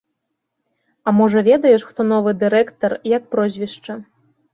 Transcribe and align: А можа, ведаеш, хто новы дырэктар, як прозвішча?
А 1.09 1.11
можа, 1.17 1.43
ведаеш, 1.49 1.81
хто 1.89 2.05
новы 2.13 2.31
дырэктар, 2.45 2.91
як 3.17 3.29
прозвішча? 3.35 3.99